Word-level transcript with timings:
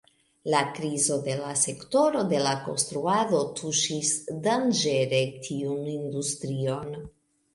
La 0.51 0.59
krizo 0.77 1.15
de 1.25 1.33
la 1.41 1.49
sektoro 1.63 2.23
de 2.31 2.39
la 2.47 2.53
konstruado 2.69 3.41
tuŝis 3.59 4.13
danĝere 4.47 5.19
tiun 5.49 5.79
industrion. 5.93 6.99